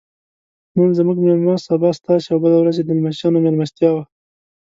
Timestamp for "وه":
3.93-4.03